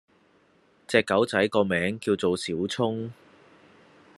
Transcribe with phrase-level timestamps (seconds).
[0.87, 3.11] 隻狗仔個名叫做小聰